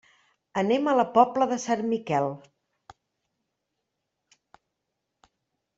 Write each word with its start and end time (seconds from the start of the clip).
Anem 0.61 0.87
a 0.87 0.95
la 0.99 1.05
Pobla 1.17 1.47
de 1.51 1.57
Sant 1.65 1.83
Miquel. 1.91 2.31